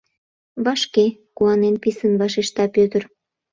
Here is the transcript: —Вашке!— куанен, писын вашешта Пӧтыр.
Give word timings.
—Вашке!— 0.65 1.05
куанен, 1.37 1.75
писын 1.83 2.13
вашешта 2.21 2.63
Пӧтыр. 2.75 3.03